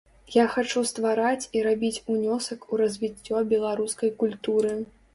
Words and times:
Я 0.35 0.45
хачу 0.53 0.81
ствараць 0.91 1.49
і 1.59 1.63
рабіць 1.69 2.03
унёсак 2.15 2.59
у 2.73 2.83
развіццё 2.85 3.47
беларускай 3.55 4.17
культуры. 4.27 4.79